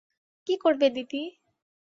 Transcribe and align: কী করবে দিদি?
কী 0.47 0.53
করবে 0.63 0.87
দিদি? 0.95 1.23